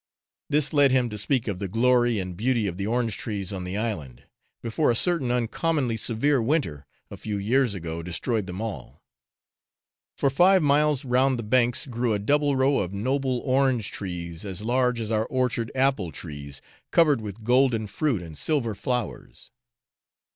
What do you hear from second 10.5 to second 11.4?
miles round